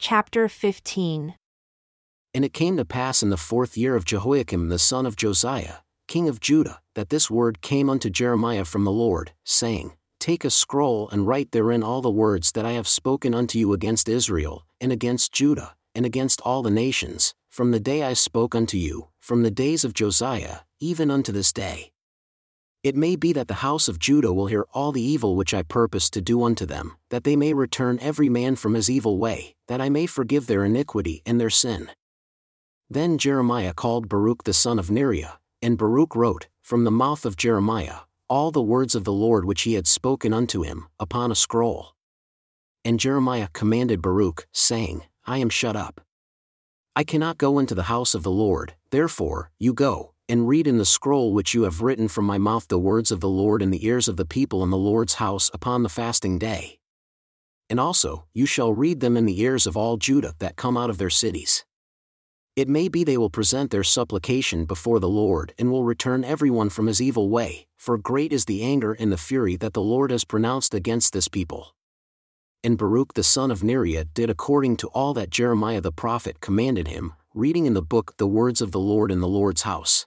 Chapter 0.00 0.48
15 0.48 1.34
And 2.32 2.44
it 2.44 2.52
came 2.52 2.76
to 2.76 2.84
pass 2.84 3.20
in 3.20 3.30
the 3.30 3.36
fourth 3.36 3.76
year 3.76 3.96
of 3.96 4.04
Jehoiakim 4.04 4.68
the 4.68 4.78
son 4.78 5.06
of 5.06 5.16
Josiah, 5.16 5.78
king 6.06 6.28
of 6.28 6.38
Judah, 6.38 6.80
that 6.94 7.08
this 7.08 7.28
word 7.28 7.62
came 7.62 7.90
unto 7.90 8.08
Jeremiah 8.08 8.64
from 8.64 8.84
the 8.84 8.92
Lord, 8.92 9.32
saying, 9.44 9.96
Take 10.20 10.44
a 10.44 10.50
scroll 10.50 11.08
and 11.08 11.26
write 11.26 11.50
therein 11.50 11.82
all 11.82 12.00
the 12.00 12.10
words 12.10 12.52
that 12.52 12.64
I 12.64 12.72
have 12.72 12.86
spoken 12.86 13.34
unto 13.34 13.58
you 13.58 13.72
against 13.72 14.08
Israel, 14.08 14.64
and 14.80 14.92
against 14.92 15.32
Judah, 15.32 15.74
and 15.96 16.06
against 16.06 16.40
all 16.42 16.62
the 16.62 16.70
nations, 16.70 17.34
from 17.50 17.72
the 17.72 17.80
day 17.80 18.04
I 18.04 18.12
spoke 18.12 18.54
unto 18.54 18.76
you, 18.76 19.08
from 19.18 19.42
the 19.42 19.50
days 19.50 19.84
of 19.84 19.94
Josiah, 19.94 20.58
even 20.78 21.10
unto 21.10 21.32
this 21.32 21.52
day. 21.52 21.90
It 22.84 22.94
may 22.94 23.16
be 23.16 23.32
that 23.32 23.48
the 23.48 23.54
house 23.54 23.88
of 23.88 23.98
Judah 23.98 24.32
will 24.32 24.46
hear 24.46 24.66
all 24.72 24.92
the 24.92 25.02
evil 25.02 25.34
which 25.34 25.52
I 25.52 25.62
purpose 25.62 26.08
to 26.10 26.20
do 26.20 26.44
unto 26.44 26.64
them, 26.64 26.96
that 27.10 27.24
they 27.24 27.34
may 27.34 27.52
return 27.52 27.98
every 28.00 28.28
man 28.28 28.54
from 28.54 28.74
his 28.74 28.88
evil 28.88 29.18
way, 29.18 29.56
that 29.66 29.80
I 29.80 29.88
may 29.88 30.06
forgive 30.06 30.46
their 30.46 30.64
iniquity 30.64 31.22
and 31.26 31.40
their 31.40 31.50
sin. 31.50 31.90
Then 32.88 33.18
Jeremiah 33.18 33.74
called 33.74 34.08
Baruch 34.08 34.44
the 34.44 34.52
son 34.52 34.78
of 34.78 34.90
Neriah, 34.90 35.38
and 35.60 35.76
Baruch 35.76 36.14
wrote, 36.14 36.46
from 36.62 36.84
the 36.84 36.90
mouth 36.90 37.26
of 37.26 37.36
Jeremiah, 37.36 38.00
all 38.28 38.50
the 38.52 38.62
words 38.62 38.94
of 38.94 39.04
the 39.04 39.12
Lord 39.12 39.44
which 39.44 39.62
he 39.62 39.74
had 39.74 39.86
spoken 39.86 40.32
unto 40.32 40.62
him, 40.62 40.86
upon 41.00 41.32
a 41.32 41.34
scroll. 41.34 41.94
And 42.84 43.00
Jeremiah 43.00 43.48
commanded 43.52 44.00
Baruch, 44.00 44.46
saying, 44.52 45.02
I 45.26 45.38
am 45.38 45.48
shut 45.48 45.74
up. 45.74 46.00
I 46.94 47.02
cannot 47.04 47.38
go 47.38 47.58
into 47.58 47.74
the 47.74 47.84
house 47.84 48.14
of 48.14 48.22
the 48.22 48.30
Lord, 48.30 48.74
therefore, 48.90 49.50
you 49.58 49.72
go, 49.72 50.14
and 50.28 50.46
read 50.46 50.66
in 50.66 50.78
the 50.78 50.84
scroll 50.84 51.32
which 51.32 51.54
you 51.54 51.62
have 51.62 51.80
written 51.80 52.06
from 52.06 52.24
my 52.24 52.38
mouth 52.38 52.68
the 52.68 52.78
words 52.78 53.10
of 53.10 53.20
the 53.20 53.28
Lord 53.28 53.62
in 53.62 53.70
the 53.70 53.86
ears 53.86 54.08
of 54.08 54.16
the 54.16 54.26
people 54.26 54.62
in 54.62 54.70
the 54.70 54.76
Lord's 54.76 55.14
house 55.14 55.50
upon 55.54 55.82
the 55.82 55.88
fasting 55.88 56.38
day. 56.38 56.78
And 57.70 57.80
also, 57.80 58.26
you 58.32 58.46
shall 58.46 58.72
read 58.72 59.00
them 59.00 59.16
in 59.16 59.26
the 59.26 59.40
ears 59.40 59.66
of 59.66 59.76
all 59.76 59.96
Judah 59.96 60.34
that 60.38 60.56
come 60.56 60.76
out 60.76 60.90
of 60.90 60.98
their 60.98 61.10
cities. 61.10 61.64
It 62.56 62.68
may 62.68 62.88
be 62.88 63.04
they 63.04 63.16
will 63.16 63.30
present 63.30 63.70
their 63.70 63.84
supplication 63.84 64.64
before 64.64 64.98
the 64.98 65.08
Lord 65.08 65.54
and 65.58 65.70
will 65.70 65.84
return 65.84 66.24
everyone 66.24 66.70
from 66.70 66.88
his 66.88 67.00
evil 67.00 67.28
way, 67.28 67.68
for 67.76 67.96
great 67.96 68.32
is 68.32 68.46
the 68.46 68.62
anger 68.62 68.94
and 68.94 69.12
the 69.12 69.16
fury 69.16 69.56
that 69.56 69.74
the 69.74 69.80
Lord 69.80 70.10
has 70.10 70.24
pronounced 70.24 70.74
against 70.74 71.12
this 71.12 71.28
people. 71.28 71.74
And 72.64 72.76
Baruch 72.76 73.14
the 73.14 73.22
son 73.22 73.52
of 73.52 73.60
Neriah 73.60 74.08
did 74.12 74.28
according 74.28 74.76
to 74.78 74.88
all 74.88 75.14
that 75.14 75.30
Jeremiah 75.30 75.80
the 75.80 75.92
prophet 75.92 76.40
commanded 76.40 76.88
him, 76.88 77.12
reading 77.32 77.66
in 77.66 77.74
the 77.74 77.82
book 77.82 78.14
the 78.16 78.26
words 78.26 78.60
of 78.60 78.72
the 78.72 78.80
Lord 78.80 79.12
in 79.12 79.20
the 79.20 79.28
Lord's 79.28 79.62
house. 79.62 80.06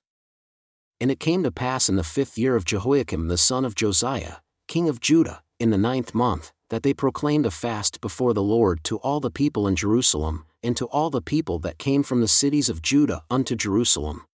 And 1.02 1.10
it 1.10 1.20
came 1.20 1.42
to 1.42 1.52
pass 1.52 1.90
in 1.90 1.96
the 1.96 2.04
fifth 2.04 2.38
year 2.38 2.56
of 2.56 2.64
Jehoiakim 2.64 3.28
the 3.28 3.36
son 3.36 3.66
of 3.66 3.74
Josiah, 3.74 4.36
king 4.68 4.88
of 4.88 5.02
Judah, 5.02 5.42
in 5.60 5.72
the 5.72 5.78
ninth 5.78 6.14
month, 6.14 6.52
that 6.70 6.84
they 6.84 6.94
proclaimed 6.94 7.48
a 7.48 7.52
fast 7.52 8.00
before 8.02 8.36
the 8.36 8.44
Lord 8.44 8.84
to 8.84 8.98
all 8.98 9.20
the 9.20 9.32
people 9.32 9.68
in 9.68 9.76
Jerusalem, 9.76 10.46
and 10.62 10.78
to 10.78 10.86
all 10.86 11.10
the 11.10 11.20
people 11.20 11.58
that 11.60 11.80
came 11.80 12.04
from 12.04 12.22
the 12.22 12.28
cities 12.28 12.70
of 12.70 12.84
Judah 12.84 13.24
unto 13.32 13.56
Jerusalem. 13.56 14.28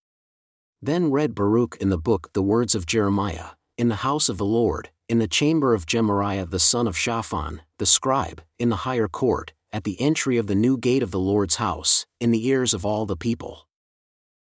Then 0.82 1.10
read 1.10 1.34
Baruch 1.34 1.78
in 1.80 1.88
the 1.88 1.96
book 1.96 2.30
the 2.34 2.42
words 2.42 2.74
of 2.74 2.84
Jeremiah, 2.84 3.56
in 3.78 3.88
the 3.88 4.04
house 4.06 4.28
of 4.28 4.36
the 4.36 4.44
Lord, 4.44 4.90
in 5.08 5.20
the 5.20 5.26
chamber 5.26 5.72
of 5.72 5.86
Gemariah 5.86 6.44
the 6.44 6.58
son 6.58 6.86
of 6.86 6.98
Shaphan, 6.98 7.62
the 7.78 7.86
scribe, 7.86 8.42
in 8.58 8.68
the 8.68 8.84
higher 8.84 9.08
court, 9.08 9.54
at 9.72 9.84
the 9.84 9.98
entry 9.98 10.36
of 10.36 10.48
the 10.48 10.54
new 10.54 10.76
gate 10.76 11.02
of 11.02 11.12
the 11.12 11.18
Lord's 11.18 11.56
house, 11.56 12.04
in 12.20 12.30
the 12.30 12.46
ears 12.46 12.74
of 12.74 12.84
all 12.84 13.06
the 13.06 13.16
people. 13.16 13.66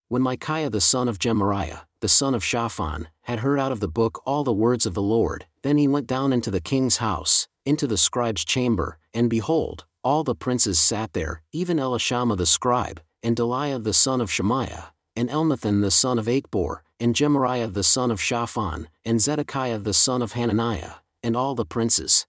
When 0.09 0.22
Micaiah 0.22 0.70
the 0.70 0.80
son 0.80 1.08
of 1.08 1.17
Gemariah, 1.17 1.80
the 2.03 2.09
son 2.09 2.35
of 2.35 2.43
Shaphan, 2.43 3.07
had 3.21 3.39
heard 3.39 3.57
out 3.57 3.71
of 3.71 3.79
the 3.79 3.87
book 3.87 4.21
all 4.25 4.43
the 4.43 4.51
words 4.51 4.85
of 4.85 4.93
the 4.93 5.01
Lord, 5.01 5.45
then 5.61 5.77
he 5.77 5.87
went 5.87 6.05
down 6.05 6.33
into 6.33 6.51
the 6.51 6.59
king's 6.59 6.97
house, 6.97 7.47
into 7.65 7.87
the 7.87 7.97
scribe's 7.97 8.43
chamber, 8.43 8.97
and 9.13 9.29
behold, 9.29 9.85
all 10.03 10.25
the 10.25 10.35
princes 10.35 10.81
sat 10.81 11.13
there, 11.13 11.43
even 11.53 11.77
Elishama 11.77 12.35
the 12.35 12.45
scribe, 12.45 12.99
and 13.23 13.37
Delaiah 13.37 13.81
the 13.81 13.93
son 13.93 14.19
of 14.19 14.29
Shemaiah, 14.29 14.91
and 15.15 15.29
Elnathan 15.29 15.81
the 15.81 15.91
son 15.91 16.19
of 16.19 16.25
Achbor, 16.25 16.81
and 16.99 17.15
Gemariah 17.15 17.69
the 17.69 17.83
son 17.83 18.11
of 18.11 18.19
Shaphan, 18.19 18.89
and 19.05 19.21
Zedekiah 19.21 19.80
the 19.80 19.93
son 19.93 20.21
of 20.21 20.33
Hananiah, 20.33 20.95
and 21.23 21.37
all 21.37 21.55
the 21.55 21.63
princes. 21.63 22.27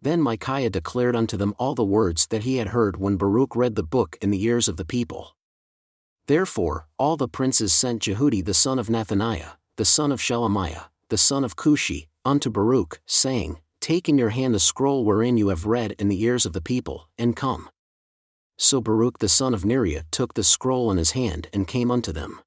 Then 0.00 0.22
Micaiah 0.22 0.70
declared 0.70 1.16
unto 1.16 1.36
them 1.36 1.56
all 1.58 1.74
the 1.74 1.84
words 1.84 2.28
that 2.28 2.44
he 2.44 2.58
had 2.58 2.68
heard 2.68 2.98
when 2.98 3.16
Baruch 3.16 3.56
read 3.56 3.74
the 3.74 3.82
book 3.82 4.16
in 4.22 4.30
the 4.30 4.44
ears 4.44 4.68
of 4.68 4.76
the 4.76 4.84
people. 4.84 5.35
Therefore, 6.26 6.88
all 6.98 7.16
the 7.16 7.28
princes 7.28 7.72
sent 7.72 8.02
Jehudi 8.02 8.44
the 8.44 8.54
son 8.54 8.78
of 8.78 8.88
Nethaniah, 8.88 9.52
the 9.76 9.84
son 9.84 10.10
of 10.10 10.20
Shelemiah, 10.20 10.86
the 11.08 11.18
son 11.18 11.44
of 11.44 11.54
Cushi, 11.54 12.08
unto 12.24 12.50
Baruch, 12.50 13.00
saying, 13.06 13.60
Take 13.80 14.08
in 14.08 14.18
your 14.18 14.30
hand 14.30 14.52
the 14.52 14.58
scroll 14.58 15.04
wherein 15.04 15.36
you 15.36 15.48
have 15.48 15.66
read 15.66 15.92
in 15.92 16.08
the 16.08 16.20
ears 16.22 16.44
of 16.44 16.52
the 16.52 16.60
people, 16.60 17.08
and 17.16 17.36
come. 17.36 17.70
So 18.58 18.80
Baruch 18.80 19.18
the 19.18 19.28
son 19.28 19.54
of 19.54 19.62
Neriah 19.62 20.04
took 20.10 20.34
the 20.34 20.42
scroll 20.42 20.90
in 20.90 20.96
his 20.96 21.12
hand 21.12 21.48
and 21.52 21.68
came 21.68 21.90
unto 21.90 22.10
them. 22.10 22.40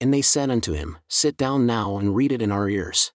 And 0.00 0.14
they 0.14 0.22
said 0.22 0.50
unto 0.50 0.72
him, 0.72 0.98
Sit 1.08 1.36
down 1.36 1.66
now 1.66 1.96
and 1.96 2.14
read 2.14 2.30
it 2.30 2.42
in 2.42 2.52
our 2.52 2.68
ears. 2.68 3.12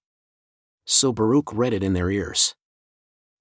So 0.86 1.14
Baruch 1.14 1.54
read 1.54 1.72
it 1.72 1.84
in 1.84 1.94
their 1.94 2.10
ears. 2.10 2.56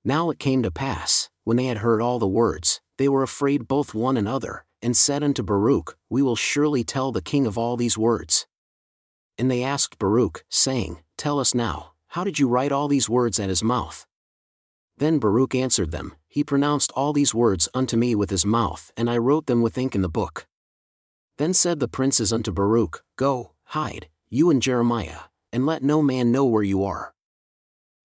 Now 0.04 0.30
it 0.30 0.38
came 0.38 0.62
to 0.62 0.70
pass, 0.70 1.30
when 1.42 1.56
they 1.56 1.66
had 1.66 1.78
heard 1.78 2.00
all 2.00 2.18
the 2.18 2.28
words, 2.28 2.80
they 2.98 3.08
were 3.08 3.22
afraid 3.22 3.66
both 3.66 3.94
one 3.94 4.16
and 4.16 4.28
other, 4.28 4.64
and 4.82 4.96
said 4.96 5.22
unto 5.22 5.42
Baruch, 5.42 5.96
We 6.08 6.22
will 6.22 6.36
surely 6.36 6.84
tell 6.84 7.12
the 7.12 7.22
king 7.22 7.46
of 7.46 7.58
all 7.58 7.76
these 7.76 7.98
words. 7.98 8.46
And 9.36 9.50
they 9.50 9.62
asked 9.62 9.98
Baruch, 9.98 10.44
saying, 10.48 11.00
Tell 11.16 11.38
us 11.38 11.54
now, 11.54 11.92
how 12.08 12.24
did 12.24 12.38
you 12.38 12.48
write 12.48 12.72
all 12.72 12.88
these 12.88 13.08
words 13.08 13.38
at 13.38 13.48
his 13.48 13.62
mouth? 13.62 14.06
Then 14.96 15.18
Baruch 15.18 15.54
answered 15.54 15.92
them, 15.92 16.14
He 16.26 16.42
pronounced 16.42 16.90
all 16.92 17.12
these 17.12 17.34
words 17.34 17.68
unto 17.72 17.96
me 17.96 18.14
with 18.14 18.30
his 18.30 18.44
mouth, 18.44 18.92
and 18.96 19.08
I 19.08 19.18
wrote 19.18 19.46
them 19.46 19.62
with 19.62 19.78
ink 19.78 19.94
in 19.94 20.02
the 20.02 20.08
book. 20.08 20.46
Then 21.36 21.54
said 21.54 21.78
the 21.78 21.86
princes 21.86 22.32
unto 22.32 22.50
Baruch, 22.50 23.04
Go, 23.16 23.52
hide, 23.64 24.08
you 24.28 24.50
and 24.50 24.60
Jeremiah, 24.60 25.20
and 25.52 25.66
let 25.66 25.82
no 25.82 26.02
man 26.02 26.32
know 26.32 26.44
where 26.44 26.64
you 26.64 26.84
are. 26.84 27.14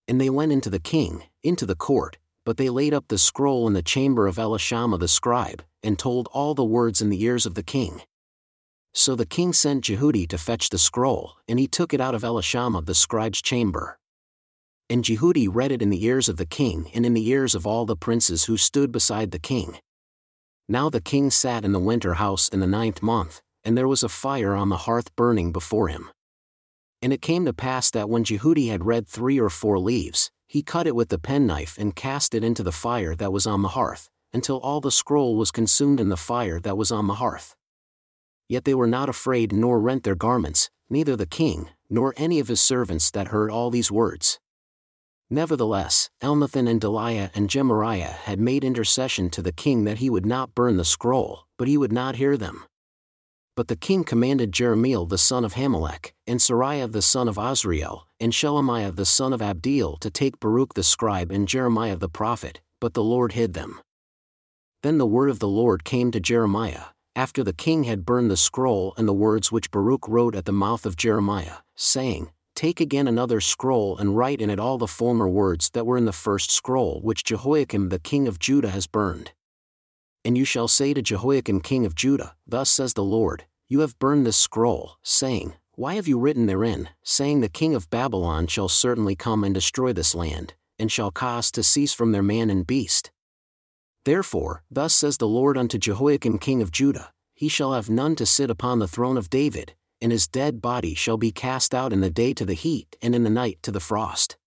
And 0.08 0.22
they 0.22 0.30
went 0.30 0.52
into 0.52 0.70
the 0.70 0.80
king, 0.80 1.24
into 1.42 1.66
the 1.66 1.76
court, 1.76 2.18
but 2.46 2.58
they 2.58 2.70
laid 2.70 2.94
up 2.94 3.08
the 3.08 3.18
scroll 3.18 3.68
in 3.68 3.74
the 3.74 3.82
chamber 3.82 4.28
of 4.28 4.38
Elishama 4.38 5.00
the 5.00 5.08
scribe, 5.08 5.64
and 5.82 5.98
told 5.98 6.28
all 6.32 6.54
the 6.54 6.64
words 6.64 7.02
in 7.02 7.10
the 7.10 7.22
ears 7.24 7.46
of 7.46 7.56
the 7.56 7.64
king. 7.64 8.02
So 8.94 9.16
the 9.16 9.26
king 9.26 9.54
sent 9.54 9.86
Jehudi 9.86 10.28
to 10.30 10.38
fetch 10.38 10.70
the 10.70 10.78
scroll, 10.78 11.34
and 11.48 11.60
he 11.60 11.68
took 11.68 11.94
it 11.94 12.02
out 12.02 12.14
of 12.14 12.22
Elishama 12.22 12.86
the 12.86 12.94
scribe's 12.94 13.42
chamber. 13.42 13.98
And 14.90 15.04
Jehudi 15.04 15.48
read 15.52 15.72
it 15.72 15.82
in 15.82 15.90
the 15.90 16.06
ears 16.06 16.30
of 16.30 16.38
the 16.38 16.46
king 16.46 16.92
and 16.94 17.06
in 17.06 17.14
the 17.14 17.28
ears 17.30 17.56
of 17.56 17.66
all 17.66 17.86
the 17.86 17.96
princes 17.96 18.46
who 18.46 18.58
stood 18.58 18.92
beside 18.92 19.32
the 19.32 19.40
king. 19.40 19.80
Now 20.70 20.90
the 20.90 21.02
king 21.02 21.32
sat 21.32 21.66
in 21.66 21.72
the 21.72 21.80
winter 21.80 22.16
house 22.16 22.48
in 22.50 22.60
the 22.60 22.68
ninth 22.68 23.02
month, 23.02 23.42
and 23.64 23.78
there 23.78 23.88
was 23.88 24.04
a 24.04 24.10
fire 24.10 24.54
on 24.54 24.70
the 24.70 24.78
hearth 24.78 25.16
burning 25.16 25.52
before 25.52 25.88
him. 25.88 26.10
And 27.02 27.12
it 27.12 27.22
came 27.22 27.46
to 27.46 27.54
pass 27.54 27.90
that 27.92 28.10
when 28.10 28.24
Jehudi 28.24 28.70
had 28.70 28.86
read 28.86 29.08
three 29.08 29.40
or 29.40 29.50
four 29.50 29.80
leaves, 29.80 30.32
he 30.54 30.62
cut 30.62 30.86
it 30.86 30.96
with 30.96 31.10
the 31.10 31.18
penknife 31.18 31.80
and 31.80 31.96
cast 31.96 32.36
it 32.36 32.44
into 32.44 32.62
the 32.62 32.72
fire 32.72 33.16
that 33.16 33.34
was 33.34 33.48
on 33.48 33.64
the 33.64 33.70
hearth, 33.70 34.12
until 34.32 34.60
all 34.60 34.80
the 34.80 34.92
scroll 34.92 35.36
was 35.36 35.50
consumed 35.50 36.00
in 36.00 36.10
the 36.10 36.16
fire 36.16 36.60
that 36.60 36.78
was 36.78 36.92
on 36.92 37.08
the 37.08 37.16
hearth. 37.16 37.56
Yet 38.48 38.64
they 38.64 38.76
were 38.76 38.86
not 38.86 39.10
afraid 39.10 39.52
nor 39.52 39.80
rent 39.80 40.04
their 40.04 40.14
garments, 40.14 40.70
neither 40.92 41.16
the 41.16 41.26
king, 41.26 41.70
nor 41.90 42.14
any 42.18 42.40
of 42.40 42.50
his 42.50 42.62
servants 42.62 43.10
that 43.10 43.30
heard 43.30 43.50
all 43.50 43.72
these 43.72 43.92
words. 43.92 44.40
Nevertheless, 45.28 46.12
Elnathan 46.22 46.70
and 46.70 46.80
Delaiah 46.80 47.32
and 47.34 47.50
Gemariah 47.50 48.14
had 48.26 48.40
made 48.40 48.64
intercession 48.64 49.32
to 49.32 49.42
the 49.42 49.52
king 49.52 49.86
that 49.86 49.98
he 49.98 50.10
would 50.12 50.28
not 50.28 50.54
burn 50.54 50.78
the 50.78 50.86
scroll, 50.86 51.48
but 51.58 51.68
he 51.68 51.80
would 51.80 51.92
not 51.92 52.18
hear 52.18 52.38
them. 52.38 52.64
But 53.56 53.68
the 53.68 53.76
king 53.76 54.04
commanded 54.04 54.52
Jerahmeel 54.52 55.10
the 55.10 55.18
son 55.18 55.46
of 55.46 55.54
Hamelech, 55.54 56.14
and 56.26 56.40
Seraiah 56.40 56.92
the 56.92 57.04
son 57.04 57.28
of 57.28 57.36
Azriel, 57.36 58.04
and 58.20 58.34
Shelemiah 58.34 58.96
the 58.96 59.06
son 59.06 59.32
of 59.32 59.42
Abdeel 59.42 60.00
to 60.00 60.10
take 60.10 60.40
Baruch 60.40 60.74
the 60.74 60.82
scribe 60.82 61.32
and 61.32 61.48
Jeremiah 61.48 61.96
the 61.96 62.10
prophet, 62.10 62.62
but 62.82 62.96
the 62.96 63.04
Lord 63.04 63.34
hid 63.34 63.54
them. 63.54 63.80
Then 64.82 64.98
the 64.98 65.06
word 65.06 65.30
of 65.30 65.38
the 65.38 65.48
Lord 65.48 65.84
came 65.84 66.10
to 66.12 66.20
Jeremiah, 66.20 66.86
after 67.16 67.44
the 67.44 67.54
king 67.54 67.84
had 67.84 68.06
burned 68.06 68.32
the 68.32 68.38
scroll 68.38 68.96
and 68.98 69.08
the 69.08 69.14
words 69.14 69.52
which 69.52 69.70
Baruch 69.70 70.08
wrote 70.08 70.36
at 70.36 70.46
the 70.46 70.52
mouth 70.52 70.86
of 70.86 70.98
Jeremiah, 70.98 71.58
saying, 71.76 72.32
Take 72.56 72.82
again 72.82 73.08
another 73.08 73.40
scroll 73.40 73.98
and 73.98 74.18
write 74.18 74.42
in 74.42 74.50
it 74.50 74.60
all 74.60 74.80
the 74.80 74.88
former 74.88 75.30
words 75.30 75.70
that 75.72 75.86
were 75.86 75.98
in 75.98 76.06
the 76.06 76.12
first 76.12 76.50
scroll 76.50 77.02
which 77.02 77.24
Jehoiakim 77.24 77.90
the 77.90 78.00
king 78.00 78.28
of 78.28 78.40
Judah 78.40 78.70
has 78.70 78.88
burned. 78.88 79.32
And 80.26 80.38
you 80.38 80.46
shall 80.46 80.68
say 80.68 80.94
to 80.94 81.02
Jehoiakim 81.02 81.62
king 81.62 81.86
of 81.86 81.96
Judah, 81.96 82.36
Thus 82.48 82.70
says 82.70 82.94
the 82.94 83.04
Lord, 83.04 83.46
You 83.68 83.82
have 83.82 84.00
burned 84.00 84.26
this 84.26 84.38
scroll, 84.38 84.98
saying, 85.04 85.54
Why 85.76 85.96
have 85.96 86.08
you 86.08 86.18
written 86.18 86.46
therein, 86.46 86.90
saying 87.04 87.42
the 87.42 87.50
king 87.50 87.76
of 87.76 87.90
Babylon 87.90 88.48
shall 88.48 88.70
certainly 88.70 89.16
come 89.16 89.44
and 89.44 89.54
destroy 89.54 89.92
this 89.92 90.16
land, 90.16 90.54
and 90.80 90.92
shall 90.92 91.12
cause 91.12 91.52
to 91.52 91.64
cease 91.64 91.94
from 91.94 92.12
there 92.12 92.24
man 92.24 92.50
and 92.50 92.66
beast? 92.66 93.12
Therefore, 94.06 94.64
thus 94.70 94.94
says 94.94 95.18
the 95.18 95.28
Lord 95.28 95.58
unto 95.58 95.78
Jehoiakim 95.78 96.40
king 96.40 96.62
of 96.62 96.72
Judah, 96.72 97.12
He 97.34 97.48
shall 97.48 97.74
have 97.74 97.90
none 97.90 98.16
to 98.16 98.26
sit 98.26 98.50
upon 98.50 98.80
the 98.80 98.88
throne 98.88 99.18
of 99.18 99.30
David, 99.30 99.76
and 100.02 100.12
his 100.12 100.28
dead 100.28 100.62
body 100.62 100.94
shall 100.94 101.18
be 101.18 101.32
cast 101.32 101.74
out 101.74 101.94
in 101.94 102.02
the 102.02 102.10
day 102.10 102.34
to 102.34 102.46
the 102.46 102.54
heat 102.54 102.98
and 103.02 103.16
in 103.16 103.24
the 103.24 103.30
night 103.30 103.60
to 103.64 103.72
the 103.72 103.80
frost. 103.80 104.38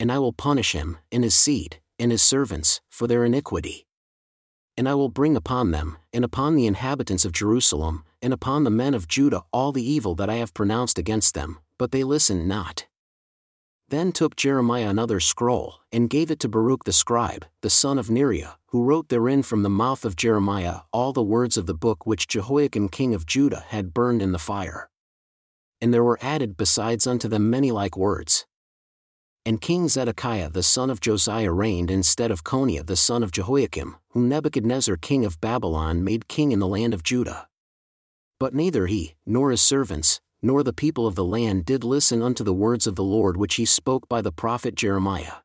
And 0.00 0.10
I 0.10 0.18
will 0.18 0.32
punish 0.32 0.72
him, 0.72 0.98
and 1.12 1.22
his 1.22 1.36
seed, 1.36 1.80
and 1.98 2.10
his 2.10 2.22
servants, 2.22 2.80
for 2.90 3.06
their 3.06 3.24
iniquity. 3.24 3.86
And 4.76 4.88
I 4.88 4.94
will 4.94 5.08
bring 5.08 5.36
upon 5.36 5.70
them, 5.70 5.98
and 6.12 6.24
upon 6.24 6.56
the 6.56 6.66
inhabitants 6.66 7.24
of 7.24 7.32
Jerusalem, 7.32 8.04
and 8.20 8.32
upon 8.32 8.64
the 8.64 8.70
men 8.70 8.94
of 8.94 9.06
Judah 9.08 9.42
all 9.52 9.70
the 9.70 9.88
evil 9.88 10.14
that 10.16 10.30
I 10.30 10.36
have 10.36 10.54
pronounced 10.54 10.98
against 10.98 11.34
them, 11.34 11.58
but 11.78 11.92
they 11.92 12.02
listened 12.02 12.48
not. 12.48 12.86
Then 13.88 14.12
took 14.12 14.34
Jeremiah 14.34 14.88
another 14.88 15.20
scroll, 15.20 15.76
and 15.92 16.10
gave 16.10 16.30
it 16.30 16.40
to 16.40 16.48
Baruch 16.48 16.84
the 16.84 16.92
scribe, 16.92 17.44
the 17.60 17.70
son 17.70 17.98
of 17.98 18.08
Neriah, 18.08 18.54
who 18.68 18.82
wrote 18.82 19.08
therein 19.08 19.42
from 19.42 19.62
the 19.62 19.70
mouth 19.70 20.04
of 20.04 20.16
Jeremiah 20.16 20.80
all 20.90 21.12
the 21.12 21.22
words 21.22 21.56
of 21.56 21.66
the 21.66 21.74
book 21.74 22.06
which 22.06 22.26
Jehoiakim 22.26 22.88
king 22.88 23.14
of 23.14 23.26
Judah 23.26 23.64
had 23.68 23.94
burned 23.94 24.22
in 24.22 24.32
the 24.32 24.38
fire. 24.38 24.88
And 25.80 25.92
there 25.92 26.02
were 26.02 26.18
added 26.22 26.56
besides 26.56 27.06
unto 27.06 27.28
them 27.28 27.50
many 27.50 27.70
like 27.70 27.96
words. 27.96 28.46
And 29.46 29.60
King 29.60 29.88
Zedekiah 29.88 30.48
the 30.48 30.62
son 30.62 30.88
of 30.88 31.00
Josiah 31.00 31.52
reigned 31.52 31.90
instead 31.90 32.30
of 32.30 32.44
Coniah 32.44 32.86
the 32.86 32.96
son 32.96 33.22
of 33.22 33.30
Jehoiakim, 33.30 33.96
whom 34.10 34.26
Nebuchadnezzar 34.26 34.96
king 34.96 35.26
of 35.26 35.38
Babylon 35.40 36.02
made 36.02 36.28
king 36.28 36.50
in 36.50 36.60
the 36.60 36.66
land 36.66 36.94
of 36.94 37.02
Judah. 37.02 37.48
But 38.40 38.54
neither 38.54 38.86
he, 38.86 39.16
nor 39.26 39.50
his 39.50 39.60
servants, 39.60 40.20
nor 40.40 40.62
the 40.62 40.72
people 40.72 41.06
of 41.06 41.14
the 41.14 41.24
land 41.24 41.66
did 41.66 41.84
listen 41.84 42.22
unto 42.22 42.42
the 42.42 42.54
words 42.54 42.86
of 42.86 42.96
the 42.96 43.04
Lord 43.04 43.36
which 43.36 43.56
he 43.56 43.66
spoke 43.66 44.08
by 44.08 44.22
the 44.22 44.32
prophet 44.32 44.74
Jeremiah. 44.74 45.42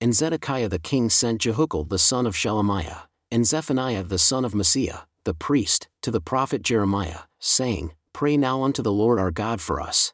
And 0.00 0.14
Zedekiah 0.14 0.68
the 0.68 0.78
king 0.78 1.10
sent 1.10 1.40
Jehukal 1.40 1.88
the 1.88 1.98
son 1.98 2.24
of 2.24 2.36
Shelemiah, 2.36 3.02
and 3.32 3.44
Zephaniah 3.44 4.04
the 4.04 4.18
son 4.18 4.44
of 4.44 4.52
Maaseiah, 4.52 5.06
the 5.24 5.34
priest, 5.34 5.88
to 6.02 6.12
the 6.12 6.20
prophet 6.20 6.62
Jeremiah, 6.62 7.20
saying, 7.40 7.94
Pray 8.12 8.36
now 8.36 8.62
unto 8.62 8.82
the 8.82 8.92
Lord 8.92 9.18
our 9.18 9.30
God 9.32 9.60
for 9.60 9.80
us. 9.80 10.12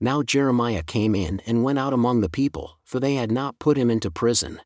Now 0.00 0.22
Jeremiah 0.22 0.84
came 0.84 1.14
in 1.14 1.40
and 1.44 1.64
went 1.64 1.78
out 1.78 1.92
among 1.92 2.20
the 2.20 2.28
people, 2.28 2.78
for 2.84 3.00
they 3.00 3.14
had 3.14 3.32
not 3.32 3.58
put 3.58 3.76
him 3.76 3.90
into 3.90 4.10
prison. 4.10 4.60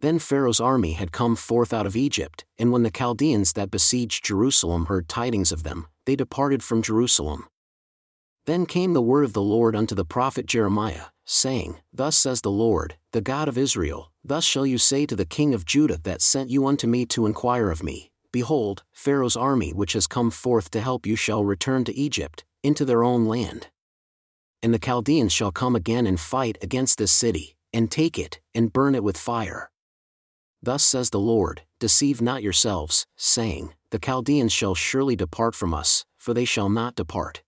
Then 0.00 0.18
Pharaoh's 0.18 0.60
army 0.60 0.92
had 0.92 1.10
come 1.10 1.34
forth 1.34 1.72
out 1.72 1.86
of 1.86 1.96
Egypt, 1.96 2.44
and 2.58 2.70
when 2.70 2.84
the 2.84 2.90
Chaldeans 2.90 3.54
that 3.54 3.70
besieged 3.70 4.24
Jerusalem 4.24 4.86
heard 4.86 5.08
tidings 5.08 5.50
of 5.50 5.64
them, 5.64 5.88
they 6.04 6.14
departed 6.14 6.62
from 6.62 6.82
Jerusalem. 6.82 7.46
Then 8.44 8.66
came 8.66 8.92
the 8.92 9.02
word 9.02 9.24
of 9.24 9.32
the 9.32 9.42
Lord 9.42 9.74
unto 9.74 9.94
the 9.96 10.04
prophet 10.04 10.46
Jeremiah, 10.46 11.06
saying, 11.24 11.80
Thus 11.92 12.16
says 12.16 12.42
the 12.42 12.50
Lord, 12.50 12.96
the 13.10 13.20
God 13.20 13.48
of 13.48 13.58
Israel, 13.58 14.12
Thus 14.22 14.44
shall 14.44 14.66
you 14.66 14.78
say 14.78 15.06
to 15.06 15.16
the 15.16 15.24
king 15.24 15.54
of 15.54 15.64
Judah 15.64 15.98
that 16.04 16.22
sent 16.22 16.50
you 16.50 16.66
unto 16.66 16.86
me 16.86 17.04
to 17.06 17.26
inquire 17.26 17.70
of 17.70 17.82
me, 17.82 18.12
Behold, 18.30 18.84
Pharaoh's 18.92 19.36
army 19.36 19.72
which 19.72 19.94
has 19.94 20.06
come 20.06 20.30
forth 20.30 20.70
to 20.70 20.80
help 20.80 21.06
you 21.06 21.16
shall 21.16 21.44
return 21.44 21.84
to 21.84 21.94
Egypt, 21.96 22.44
into 22.62 22.84
their 22.84 23.02
own 23.02 23.26
land. 23.26 23.68
And 24.62 24.72
the 24.72 24.78
Chaldeans 24.78 25.32
shall 25.32 25.52
come 25.52 25.76
again 25.76 26.06
and 26.06 26.18
fight 26.18 26.58
against 26.62 26.98
this 26.98 27.12
city, 27.12 27.56
and 27.72 27.90
take 27.90 28.18
it, 28.18 28.40
and 28.54 28.72
burn 28.72 28.94
it 28.94 29.04
with 29.04 29.16
fire. 29.16 29.70
Thus 30.62 30.82
says 30.82 31.10
the 31.10 31.20
Lord, 31.20 31.62
Deceive 31.78 32.22
not 32.22 32.42
yourselves, 32.42 33.06
saying, 33.16 33.74
the 33.90 33.98
Chaldeans 33.98 34.52
shall 34.52 34.74
surely 34.74 35.14
depart 35.14 35.54
from 35.54 35.72
us, 35.72 36.04
for 36.16 36.34
they 36.34 36.44
shall 36.44 36.68
not 36.68 36.96
depart. 36.96 37.42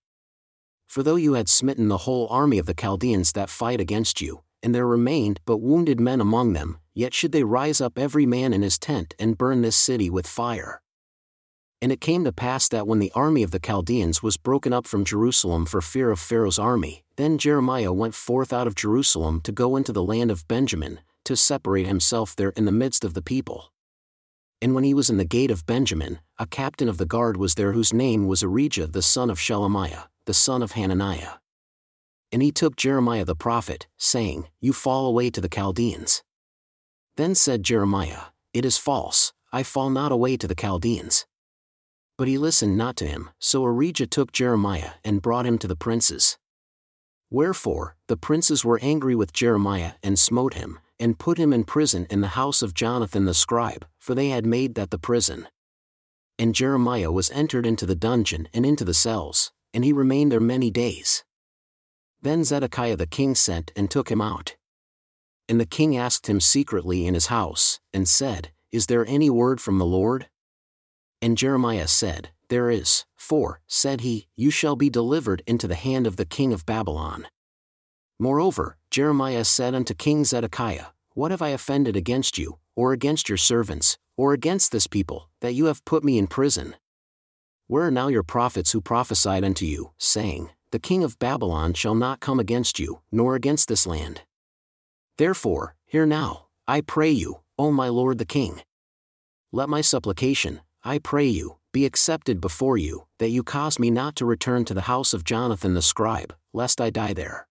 For 0.87 1.03
though 1.03 1.15
you 1.15 1.33
had 1.33 1.49
smitten 1.49 1.87
the 1.87 1.99
whole 1.99 2.27
army 2.29 2.59
of 2.59 2.65
the 2.65 2.73
Chaldeans 2.73 3.33
that 3.33 3.49
fight 3.49 3.81
against 3.81 4.21
you, 4.21 4.43
and 4.63 4.73
there 4.73 4.87
remained 4.87 5.39
but 5.45 5.57
wounded 5.57 5.99
men 5.99 6.21
among 6.21 6.53
them, 6.53 6.79
yet 6.93 7.13
should 7.13 7.31
they 7.31 7.43
rise 7.43 7.81
up 7.81 7.97
every 7.97 8.25
man 8.25 8.53
in 8.53 8.61
his 8.61 8.77
tent 8.77 9.15
and 9.19 9.37
burn 9.37 9.61
this 9.61 9.75
city 9.75 10.09
with 10.09 10.27
fire. 10.27 10.81
And 11.81 11.91
it 11.91 12.01
came 12.01 12.25
to 12.25 12.33
pass 12.33 12.67
that 12.69 12.87
when 12.87 12.99
the 12.99 13.11
army 13.15 13.41
of 13.41 13.51
the 13.51 13.59
Chaldeans 13.59 14.21
was 14.21 14.35
broken 14.35 14.73
up 14.73 14.85
from 14.85 15.05
Jerusalem 15.05 15.65
for 15.65 15.81
fear 15.81 16.11
of 16.11 16.19
Pharaoh's 16.19 16.59
army, 16.59 17.03
then 17.15 17.37
Jeremiah 17.37 17.93
went 17.93 18.15
forth 18.15 18.51
out 18.51 18.67
of 18.67 18.75
Jerusalem 18.75 19.39
to 19.41 19.51
go 19.53 19.77
into 19.77 19.93
the 19.93 20.03
land 20.03 20.29
of 20.29 20.47
Benjamin, 20.47 20.99
to 21.23 21.37
separate 21.37 21.87
himself 21.87 22.35
there 22.35 22.49
in 22.49 22.65
the 22.65 22.71
midst 22.71 23.05
of 23.05 23.13
the 23.13 23.21
people. 23.21 23.71
And 24.61 24.75
when 24.75 24.83
he 24.83 24.93
was 24.93 25.09
in 25.09 25.17
the 25.17 25.25
gate 25.25 25.51
of 25.51 25.65
Benjamin, 25.65 26.19
a 26.37 26.45
captain 26.45 26.89
of 26.89 26.97
the 26.97 27.05
guard 27.05 27.37
was 27.37 27.55
there 27.55 27.71
whose 27.71 27.93
name 27.93 28.27
was 28.27 28.43
Irijah 28.43 28.91
the 28.91 29.01
son 29.01 29.29
of 29.29 29.39
Shelemiah, 29.39 30.07
the 30.25 30.33
son 30.33 30.61
of 30.61 30.73
Hananiah. 30.73 31.35
And 32.31 32.41
he 32.41 32.51
took 32.51 32.75
Jeremiah 32.75 33.23
the 33.23 33.35
prophet, 33.35 33.87
saying, 33.97 34.47
You 34.59 34.73
fall 34.73 35.07
away 35.07 35.29
to 35.29 35.39
the 35.39 35.49
Chaldeans. 35.49 36.23
Then 37.15 37.35
said 37.35 37.63
Jeremiah, 37.63 38.33
It 38.53 38.65
is 38.65 38.77
false, 38.77 39.33
I 39.53 39.63
fall 39.63 39.89
not 39.89 40.11
away 40.11 40.35
to 40.37 40.47
the 40.47 40.55
Chaldeans. 40.55 41.25
But 42.19 42.27
he 42.27 42.37
listened 42.37 42.75
not 42.75 42.97
to 42.97 43.07
him, 43.07 43.29
so 43.39 43.63
Irijah 43.63 44.09
took 44.09 44.33
Jeremiah 44.33 44.91
and 45.05 45.21
brought 45.21 45.45
him 45.45 45.57
to 45.59 45.69
the 45.69 45.75
princes. 45.77 46.37
Wherefore, 47.29 47.95
the 48.07 48.17
princes 48.17 48.65
were 48.65 48.77
angry 48.81 49.15
with 49.15 49.31
Jeremiah 49.31 49.93
and 50.03 50.19
smote 50.19 50.55
him, 50.55 50.79
and 50.99 51.17
put 51.17 51.37
him 51.37 51.53
in 51.53 51.63
prison 51.63 52.05
in 52.09 52.19
the 52.19 52.35
house 52.35 52.61
of 52.61 52.73
Jonathan 52.73 53.23
the 53.23 53.33
scribe, 53.33 53.85
for 53.99 54.15
they 54.15 54.27
had 54.27 54.45
made 54.45 54.75
that 54.75 54.91
the 54.91 54.97
prison. 54.99 55.47
And 56.37 56.53
Jeremiah 56.53 57.09
was 57.09 57.31
entered 57.31 57.65
into 57.65 57.85
the 57.85 57.95
dungeon 57.95 58.49
and 58.53 58.65
into 58.65 58.83
the 58.83 58.93
cells, 58.93 59.53
and 59.73 59.85
he 59.85 59.93
remained 59.93 60.33
there 60.33 60.41
many 60.41 60.69
days. 60.69 61.23
Then 62.21 62.43
Zedekiah 62.43 62.97
the 62.97 63.07
king 63.07 63.33
sent 63.33 63.71
and 63.77 63.89
took 63.89 64.11
him 64.11 64.19
out. 64.19 64.57
And 65.47 65.57
the 65.57 65.65
king 65.65 65.95
asked 65.95 66.27
him 66.27 66.41
secretly 66.41 67.07
in 67.07 67.13
his 67.13 67.27
house, 67.27 67.79
and 67.93 68.09
said, 68.09 68.51
Is 68.73 68.87
there 68.87 69.05
any 69.05 69.29
word 69.29 69.61
from 69.61 69.77
the 69.77 69.85
Lord? 69.85 70.27
And 71.21 71.37
Jeremiah 71.37 71.87
said, 71.87 72.29
There 72.47 72.69
is, 72.69 73.05
for, 73.15 73.61
said 73.67 74.01
he, 74.01 74.27
you 74.35 74.51
shall 74.51 74.75
be 74.75 74.89
delivered 74.89 75.43
into 75.45 75.67
the 75.67 75.75
hand 75.75 76.07
of 76.07 76.15
the 76.15 76.25
king 76.25 76.53
of 76.53 76.65
Babylon. 76.65 77.27
Moreover, 78.17 78.77
Jeremiah 78.89 79.45
said 79.45 79.75
unto 79.75 79.93
King 79.93 80.25
Zedekiah, 80.25 80.87
What 81.13 81.31
have 81.31 81.41
I 81.41 81.49
offended 81.49 81.95
against 81.95 82.37
you, 82.37 82.59
or 82.75 82.93
against 82.93 83.29
your 83.29 83.37
servants, 83.37 83.97
or 84.17 84.33
against 84.33 84.71
this 84.71 84.87
people, 84.87 85.29
that 85.41 85.53
you 85.53 85.65
have 85.65 85.85
put 85.85 86.03
me 86.03 86.17
in 86.17 86.27
prison? 86.27 86.75
Where 87.67 87.85
are 87.85 87.91
now 87.91 88.07
your 88.07 88.23
prophets 88.23 88.71
who 88.71 88.81
prophesied 88.81 89.43
unto 89.43 89.65
you, 89.65 89.91
saying, 89.97 90.49
The 90.71 90.79
king 90.79 91.03
of 91.03 91.19
Babylon 91.19 91.73
shall 91.73 91.95
not 91.95 92.19
come 92.19 92.39
against 92.39 92.79
you, 92.79 93.01
nor 93.11 93.35
against 93.35 93.67
this 93.67 93.85
land? 93.85 94.21
Therefore, 95.17 95.75
hear 95.85 96.05
now, 96.05 96.47
I 96.67 96.81
pray 96.81 97.11
you, 97.11 97.41
O 97.57 97.71
my 97.71 97.89
lord 97.89 98.17
the 98.17 98.25
king. 98.25 98.61
Let 99.51 99.69
my 99.69 99.81
supplication, 99.81 100.61
I 100.83 100.97
pray 100.97 101.27
you, 101.27 101.57
be 101.73 101.85
accepted 101.85 102.39
before 102.39 102.77
you, 102.77 103.05
that 103.17 103.29
you 103.29 103.43
cause 103.43 103.79
me 103.79 103.91
not 103.91 104.15
to 104.15 104.25
return 104.25 104.63
to 104.65 104.73
the 104.73 104.81
house 104.81 105.13
of 105.13 105.25
Jonathan 105.25 105.73
the 105.73 105.81
scribe, 105.81 106.33
lest 106.53 106.79
I 106.79 106.89
die 106.89 107.13
there. 107.13 107.47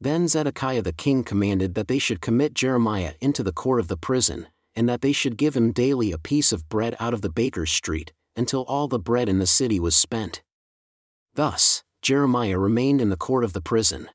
Then 0.00 0.26
Zedekiah 0.26 0.82
the 0.82 0.94
king 0.94 1.22
commanded 1.22 1.74
that 1.74 1.88
they 1.88 1.98
should 1.98 2.22
commit 2.22 2.54
Jeremiah 2.54 3.12
into 3.20 3.42
the 3.42 3.52
court 3.52 3.78
of 3.78 3.88
the 3.88 3.98
prison, 3.98 4.46
and 4.74 4.88
that 4.88 5.02
they 5.02 5.12
should 5.12 5.36
give 5.36 5.54
him 5.54 5.72
daily 5.72 6.12
a 6.12 6.18
piece 6.18 6.52
of 6.52 6.68
bread 6.70 6.96
out 6.98 7.12
of 7.12 7.20
the 7.20 7.28
baker's 7.28 7.70
street, 7.70 8.12
until 8.34 8.62
all 8.62 8.88
the 8.88 8.98
bread 8.98 9.28
in 9.28 9.38
the 9.38 9.46
city 9.46 9.78
was 9.78 9.94
spent. 9.94 10.42
Thus, 11.34 11.84
Jeremiah 12.00 12.58
remained 12.58 13.02
in 13.02 13.10
the 13.10 13.16
court 13.16 13.44
of 13.44 13.52
the 13.52 13.60
prison. 13.60 14.08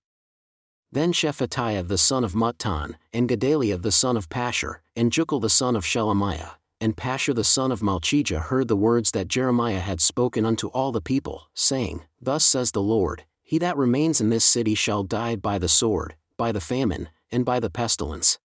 Then 0.91 1.13
Shephatiah 1.13 1.87
the 1.87 1.99
son 1.99 2.23
of 2.23 2.33
Mattan, 2.33 2.95
and 3.13 3.29
Gedaliah 3.29 3.77
the 3.77 3.91
son 3.91 4.17
of 4.17 4.29
Pashur, 4.29 4.77
and 4.95 5.11
Jucal 5.11 5.39
the 5.39 5.49
son 5.49 5.75
of 5.75 5.85
Shelemiah, 5.85 6.53
and 6.81 6.97
Pashur 6.97 7.33
the 7.33 7.43
son 7.43 7.71
of 7.71 7.81
Malchijah 7.81 8.41
heard 8.41 8.67
the 8.67 8.75
words 8.75 9.11
that 9.11 9.27
Jeremiah 9.27 9.79
had 9.79 10.01
spoken 10.01 10.45
unto 10.45 10.67
all 10.67 10.91
the 10.91 11.01
people, 11.01 11.49
saying, 11.53 12.03
Thus 12.21 12.43
says 12.43 12.71
the 12.71 12.81
Lord, 12.81 13.23
he 13.41 13.57
that 13.59 13.77
remains 13.77 14.19
in 14.19 14.29
this 14.29 14.45
city 14.45 14.75
shall 14.75 15.03
die 15.03 15.35
by 15.35 15.57
the 15.57 15.69
sword, 15.69 16.15
by 16.37 16.51
the 16.51 16.61
famine, 16.61 17.09
and 17.31 17.45
by 17.45 17.59
the 17.59 17.69
pestilence. 17.69 18.39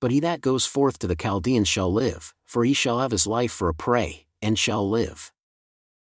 But 0.00 0.10
he 0.10 0.20
that 0.20 0.40
goes 0.40 0.66
forth 0.66 0.98
to 1.00 1.06
the 1.06 1.16
Chaldeans 1.16 1.68
shall 1.68 1.92
live, 1.92 2.34
for 2.44 2.64
he 2.64 2.72
shall 2.72 3.00
have 3.00 3.10
his 3.10 3.26
life 3.26 3.52
for 3.52 3.68
a 3.68 3.74
prey, 3.74 4.26
and 4.40 4.58
shall 4.58 4.88
live. 4.88 5.32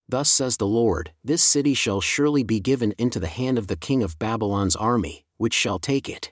Thus 0.07 0.29
says 0.29 0.57
the 0.57 0.67
Lord, 0.67 1.11
This 1.23 1.43
city 1.43 1.73
shall 1.73 2.01
surely 2.01 2.43
be 2.43 2.59
given 2.59 2.93
into 2.97 3.19
the 3.19 3.27
hand 3.27 3.57
of 3.57 3.67
the 3.67 3.75
king 3.75 4.03
of 4.03 4.19
Babylon's 4.19 4.75
army, 4.75 5.25
which 5.37 5.53
shall 5.53 5.79
take 5.79 6.07
it. 6.07 6.31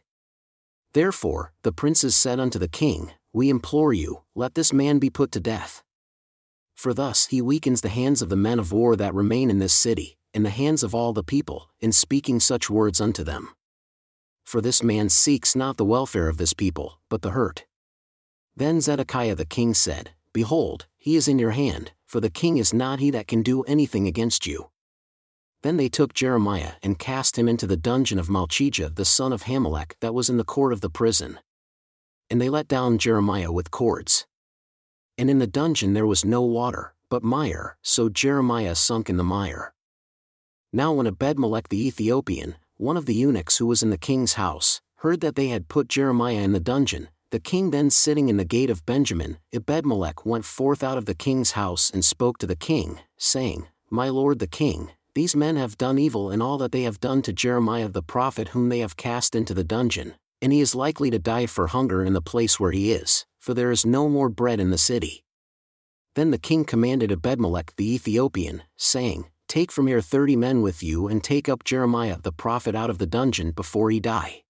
Therefore, 0.93 1.53
the 1.63 1.71
princes 1.71 2.15
said 2.15 2.39
unto 2.39 2.59
the 2.59 2.67
king, 2.67 3.11
We 3.33 3.49
implore 3.49 3.93
you, 3.93 4.23
let 4.35 4.55
this 4.55 4.73
man 4.73 4.99
be 4.99 5.09
put 5.09 5.31
to 5.31 5.39
death. 5.39 5.83
For 6.75 6.93
thus 6.93 7.27
he 7.27 7.41
weakens 7.41 7.81
the 7.81 7.89
hands 7.89 8.21
of 8.21 8.29
the 8.29 8.35
men 8.35 8.59
of 8.59 8.71
war 8.71 8.95
that 8.95 9.13
remain 9.13 9.49
in 9.49 9.59
this 9.59 9.73
city, 9.73 10.17
and 10.33 10.45
the 10.45 10.49
hands 10.49 10.83
of 10.83 10.95
all 10.95 11.13
the 11.13 11.23
people, 11.23 11.69
in 11.79 11.91
speaking 11.91 12.39
such 12.39 12.69
words 12.69 12.99
unto 12.99 13.23
them. 13.23 13.49
For 14.43 14.61
this 14.61 14.83
man 14.83 15.09
seeks 15.09 15.55
not 15.55 15.77
the 15.77 15.85
welfare 15.85 16.27
of 16.27 16.37
this 16.37 16.53
people, 16.53 16.99
but 17.09 17.21
the 17.21 17.31
hurt. 17.31 17.65
Then 18.55 18.81
Zedekiah 18.81 19.35
the 19.35 19.45
king 19.45 19.73
said, 19.73 20.11
Behold, 20.33 20.87
he 20.97 21.15
is 21.15 21.27
in 21.27 21.39
your 21.39 21.51
hand, 21.51 21.91
for 22.05 22.19
the 22.19 22.29
king 22.29 22.57
is 22.57 22.73
not 22.73 22.99
he 22.99 23.11
that 23.11 23.27
can 23.27 23.43
do 23.43 23.63
anything 23.63 24.07
against 24.07 24.45
you. 24.45 24.71
Then 25.63 25.77
they 25.77 25.89
took 25.89 26.13
Jeremiah 26.13 26.73
and 26.81 26.99
cast 26.99 27.37
him 27.37 27.47
into 27.47 27.67
the 27.67 27.77
dungeon 27.77 28.19
of 28.19 28.27
Malchijah 28.27 28.95
the 28.95 29.05
son 29.05 29.31
of 29.31 29.43
Hamelech 29.43 29.93
that 30.01 30.13
was 30.13 30.29
in 30.29 30.37
the 30.37 30.43
court 30.43 30.73
of 30.73 30.81
the 30.81 30.89
prison. 30.89 31.39
And 32.31 32.41
they 32.41 32.49
let 32.49 32.69
down 32.69 32.97
Jeremiah 32.97 33.51
with 33.51 33.71
cords. 33.71 34.25
And 35.17 35.29
in 35.29 35.39
the 35.39 35.47
dungeon 35.47 35.93
there 35.93 36.07
was 36.07 36.23
no 36.23 36.41
water, 36.41 36.95
but 37.09 37.23
mire, 37.23 37.77
so 37.81 38.07
Jeremiah 38.07 38.73
sunk 38.73 39.09
in 39.09 39.17
the 39.17 39.23
mire. 39.23 39.73
Now 40.71 40.93
when 40.93 41.07
Ebedmelech 41.07 41.67
the 41.67 41.85
Ethiopian, 41.85 42.55
one 42.77 42.95
of 42.95 43.05
the 43.05 43.13
eunuchs 43.13 43.57
who 43.57 43.65
was 43.65 43.83
in 43.83 43.89
the 43.89 43.97
king's 43.97 44.33
house, 44.33 44.79
heard 44.99 45.19
that 45.19 45.35
they 45.35 45.49
had 45.49 45.67
put 45.67 45.89
Jeremiah 45.89 46.37
in 46.37 46.53
the 46.53 46.61
dungeon, 46.61 47.09
the 47.31 47.39
king 47.39 47.71
then 47.71 47.89
sitting 47.89 48.29
in 48.29 48.37
the 48.37 48.45
gate 48.45 48.69
of 48.69 48.85
Benjamin, 48.85 49.37
Ebedmelech 49.53 50.25
went 50.25 50.45
forth 50.45 50.81
out 50.83 50.97
of 50.97 51.07
the 51.07 51.13
king's 51.13 51.51
house 51.51 51.91
and 51.91 52.05
spoke 52.05 52.37
to 52.37 52.47
the 52.47 52.55
king, 52.55 52.99
saying, 53.17 53.67
My 53.89 54.07
lord 54.07 54.39
the 54.39 54.47
king, 54.47 54.91
these 55.15 55.35
men 55.35 55.57
have 55.57 55.77
done 55.77 55.99
evil 55.99 56.31
in 56.31 56.41
all 56.41 56.57
that 56.59 56.71
they 56.71 56.83
have 56.83 57.01
done 57.01 57.21
to 57.23 57.33
Jeremiah 57.33 57.89
the 57.89 58.01
prophet 58.01 58.49
whom 58.49 58.69
they 58.69 58.79
have 58.79 58.95
cast 58.95 59.35
into 59.35 59.53
the 59.53 59.65
dungeon, 59.65 60.13
and 60.41 60.51
he 60.51 60.59
is 60.59 60.75
likely 60.75 61.09
to 61.11 61.19
die 61.19 61.45
for 61.45 61.67
hunger 61.67 62.03
in 62.03 62.13
the 62.13 62.21
place 62.21 62.59
where 62.59 62.71
he 62.71 62.91
is, 62.91 63.25
for 63.39 63.53
there 63.53 63.71
is 63.71 63.85
no 63.85 64.09
more 64.09 64.29
bread 64.29 64.59
in 64.59 64.71
the 64.71 64.77
city. 64.77 65.23
Then 66.15 66.31
the 66.31 66.37
king 66.37 66.65
commanded 66.65 67.11
Ebedmelech 67.11 67.75
the 67.77 67.93
Ethiopian, 67.93 68.63
saying, 68.75 69.25
Take 69.47 69.71
from 69.71 69.87
here 69.87 70.01
thirty 70.01 70.35
men 70.35 70.61
with 70.61 70.81
you 70.81 71.07
and 71.07 71.23
take 71.23 71.49
up 71.49 71.63
Jeremiah 71.63 72.17
the 72.21 72.31
prophet 72.31 72.75
out 72.75 72.89
of 72.89 72.97
the 72.97 73.05
dungeon 73.05 73.51
before 73.51 73.89
he 73.91 73.99
die. 73.99 74.43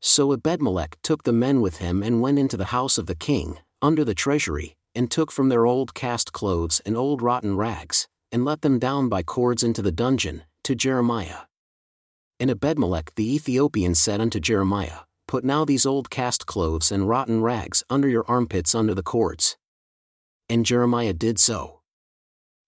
So 0.00 0.36
Ebedmelech 0.36 0.94
took 1.02 1.24
the 1.24 1.32
men 1.32 1.60
with 1.60 1.78
him 1.78 2.02
and 2.02 2.20
went 2.20 2.38
into 2.38 2.56
the 2.56 2.66
house 2.66 2.98
of 2.98 3.06
the 3.06 3.14
king, 3.14 3.58
under 3.80 4.04
the 4.04 4.14
treasury, 4.14 4.76
and 4.94 5.10
took 5.10 5.30
from 5.30 5.48
their 5.48 5.66
old 5.66 5.94
cast 5.94 6.32
clothes 6.32 6.80
and 6.84 6.96
old 6.96 7.22
rotten 7.22 7.56
rags, 7.56 8.08
and 8.30 8.44
let 8.44 8.62
them 8.62 8.78
down 8.78 9.08
by 9.08 9.22
cords 9.22 9.62
into 9.62 9.82
the 9.82 9.92
dungeon, 9.92 10.42
to 10.64 10.74
Jeremiah. 10.74 11.42
And 12.40 12.50
Ebedmelech 12.50 13.14
the 13.16 13.34
Ethiopian 13.34 13.94
said 13.94 14.20
unto 14.20 14.38
Jeremiah, 14.38 15.00
Put 15.26 15.44
now 15.44 15.64
these 15.64 15.84
old 15.84 16.08
cast 16.08 16.46
clothes 16.46 16.90
and 16.90 17.08
rotten 17.08 17.42
rags 17.42 17.84
under 17.90 18.08
your 18.08 18.24
armpits 18.28 18.74
under 18.74 18.94
the 18.94 19.02
cords. 19.02 19.56
And 20.48 20.64
Jeremiah 20.64 21.12
did 21.12 21.38
so. 21.38 21.80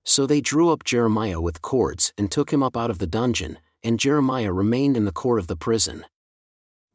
So 0.05 0.27
they 0.27 0.41
drew 0.41 0.71
up 0.71 0.85
Jeremiah 0.85 1.41
with 1.41 1.63
cords 1.63 2.13
and 2.19 2.31
took 2.31 2.53
him 2.53 2.63
up 2.63 2.77
out 2.77 2.91
of 2.91 2.99
the 2.99 3.07
dungeon, 3.07 3.59
and 3.83 3.99
Jeremiah 3.99 4.53
remained 4.53 4.97
in 4.97 5.05
the 5.05 5.13
court 5.13 5.39
of 5.39 5.47
the 5.47 5.57
prison. 5.57 6.05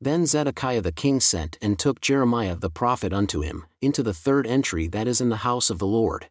Then 0.01 0.25
Zedekiah 0.25 0.81
the 0.81 0.91
king 0.91 1.19
sent 1.19 1.57
and 1.61 1.79
took 1.79 2.01
Jeremiah 2.01 2.55
the 2.55 2.69
prophet 2.69 3.13
unto 3.13 3.41
him, 3.41 3.65
into 3.81 4.03
the 4.03 4.13
third 4.13 4.45
entry 4.45 4.87
that 4.89 5.07
is 5.07 5.21
in 5.21 5.29
the 5.29 5.37
house 5.37 5.69
of 5.69 5.79
the 5.79 5.87
Lord. 5.87 6.29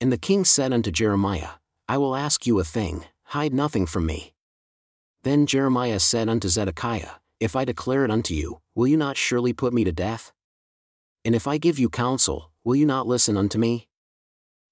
And 0.00 0.12
the 0.12 0.18
king 0.18 0.44
said 0.44 0.72
unto 0.72 0.90
Jeremiah, 0.90 1.50
I 1.88 1.96
will 1.96 2.16
ask 2.16 2.46
you 2.46 2.58
a 2.58 2.64
thing, 2.64 3.04
hide 3.26 3.54
nothing 3.54 3.86
from 3.86 4.04
me. 4.04 4.33
Then 5.24 5.46
Jeremiah 5.46 6.00
said 6.00 6.28
unto 6.28 6.48
Zedekiah, 6.48 7.12
If 7.40 7.56
I 7.56 7.64
declare 7.64 8.04
it 8.04 8.10
unto 8.10 8.34
you, 8.34 8.60
will 8.74 8.86
you 8.86 8.98
not 8.98 9.16
surely 9.16 9.54
put 9.54 9.72
me 9.72 9.82
to 9.84 9.90
death? 9.90 10.32
And 11.24 11.34
if 11.34 11.46
I 11.46 11.56
give 11.56 11.78
you 11.78 11.88
counsel, 11.88 12.52
will 12.62 12.76
you 12.76 12.84
not 12.84 13.06
listen 13.06 13.38
unto 13.38 13.58
me? 13.58 13.88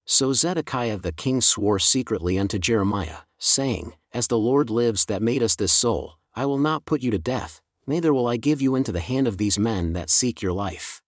So 0.05 0.31
Zedekiah 0.31 0.99
the 0.99 1.11
king 1.11 1.41
swore 1.41 1.79
secretly 1.79 2.37
unto 2.37 2.59
Jeremiah, 2.59 3.25
saying, 3.39 3.93
As 4.11 4.27
the 4.27 4.37
Lord 4.37 4.69
lives 4.69 5.05
that 5.05 5.23
made 5.23 5.41
us 5.41 5.55
this 5.55 5.73
soul, 5.73 6.19
I 6.35 6.45
will 6.45 6.59
not 6.59 6.85
put 6.85 7.01
you 7.01 7.09
to 7.09 7.17
death, 7.17 7.59
neither 7.87 8.13
will 8.13 8.27
I 8.27 8.37
give 8.37 8.61
you 8.61 8.75
into 8.75 8.91
the 8.91 8.99
hand 8.99 9.27
of 9.27 9.39
these 9.39 9.57
men 9.57 9.93
that 9.93 10.11
seek 10.11 10.43
your 10.43 10.53
life. 10.53 11.02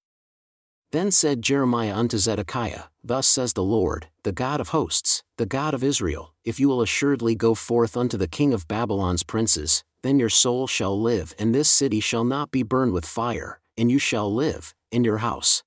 Then 0.96 1.12
said 1.12 1.42
Jeremiah 1.42 1.94
unto 1.94 2.18
Zedekiah, 2.18 2.84
Thus 3.04 3.28
says 3.28 3.52
the 3.52 3.62
Lord, 3.62 4.08
the 4.24 4.32
God 4.32 4.62
of 4.62 4.70
hosts, 4.70 5.24
the 5.36 5.46
God 5.46 5.74
of 5.74 5.84
Israel, 5.84 6.34
If 6.46 6.58
you 6.58 6.70
will 6.70 6.82
assuredly 6.82 7.36
go 7.36 7.54
forth 7.54 7.98
unto 7.98 8.16
the 8.16 8.30
king 8.30 8.54
of 8.54 8.70
Babylon's 8.70 9.22
princes, 9.22 9.84
then 10.04 10.20
your 10.20 10.30
soul 10.30 10.68
shall 10.68 10.98
live, 10.98 11.36
and 11.38 11.54
this 11.54 11.70
city 11.70 12.00
shall 12.00 12.24
not 12.24 12.50
be 12.50 12.64
burned 12.64 12.94
with 12.94 13.06
fire, 13.06 13.60
and 13.78 13.92
you 13.92 14.00
shall 14.00 14.34
live, 14.34 14.74
in 14.90 15.04
your 15.04 15.18
house. 15.18 15.64